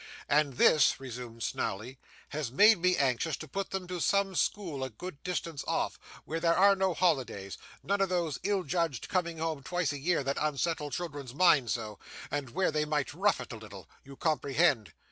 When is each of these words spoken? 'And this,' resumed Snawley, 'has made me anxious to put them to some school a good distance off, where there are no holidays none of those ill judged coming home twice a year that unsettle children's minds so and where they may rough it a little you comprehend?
'And 0.27 0.53
this,' 0.53 0.99
resumed 0.99 1.43
Snawley, 1.43 1.99
'has 2.29 2.49
made 2.51 2.79
me 2.79 2.97
anxious 2.97 3.37
to 3.37 3.47
put 3.47 3.69
them 3.69 3.87
to 3.87 3.99
some 3.99 4.33
school 4.33 4.83
a 4.83 4.89
good 4.89 5.21
distance 5.21 5.63
off, 5.67 5.99
where 6.25 6.39
there 6.39 6.57
are 6.57 6.75
no 6.75 6.95
holidays 6.95 7.55
none 7.83 8.01
of 8.01 8.09
those 8.09 8.39
ill 8.41 8.63
judged 8.63 9.07
coming 9.09 9.37
home 9.37 9.61
twice 9.61 9.91
a 9.91 9.99
year 9.99 10.23
that 10.23 10.37
unsettle 10.41 10.89
children's 10.89 11.35
minds 11.35 11.73
so 11.73 11.99
and 12.31 12.49
where 12.49 12.71
they 12.71 12.83
may 12.83 13.05
rough 13.13 13.39
it 13.41 13.51
a 13.53 13.57
little 13.57 13.87
you 14.03 14.15
comprehend? 14.15 14.91